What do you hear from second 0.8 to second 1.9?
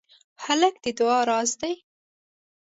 د دعا راز دی.